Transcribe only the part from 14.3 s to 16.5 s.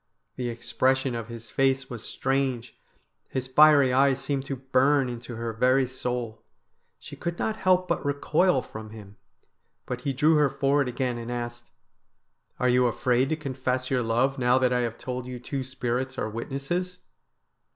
now that I have told you two spirits are